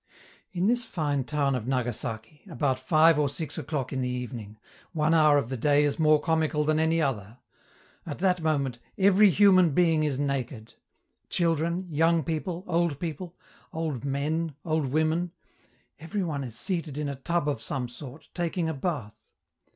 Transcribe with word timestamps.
In 0.51 0.65
this 0.65 0.83
fine 0.83 1.25
town 1.25 1.53
of 1.53 1.67
Nagasaki, 1.67 2.41
about 2.49 2.79
five 2.79 3.19
or 3.19 3.29
six 3.29 3.59
o'clock 3.59 3.93
in 3.93 4.01
the 4.01 4.09
evening, 4.09 4.57
one 4.93 5.13
hour 5.13 5.37
of 5.37 5.49
the 5.49 5.57
day 5.57 5.83
is 5.83 5.99
more 5.99 6.19
comical 6.19 6.63
than 6.63 6.79
any 6.79 6.99
other. 6.99 7.37
At 8.03 8.17
that 8.17 8.41
moment 8.41 8.79
every 8.97 9.29
human 9.29 9.75
being 9.75 10.03
is 10.03 10.17
naked: 10.19 10.73
children, 11.29 11.85
young 11.91 12.23
people, 12.23 12.63
old 12.65 12.99
people, 12.99 13.35
old 13.71 14.03
men, 14.03 14.55
old 14.65 14.87
women 14.87 15.33
every 15.99 16.23
one 16.23 16.43
is 16.43 16.57
seated 16.57 16.97
in 16.97 17.07
a 17.07 17.15
tub 17.15 17.47
of 17.47 17.61
some 17.61 17.87
sort, 17.87 18.27
taking 18.33 18.67
a 18.67 18.73
bath. 18.73 19.21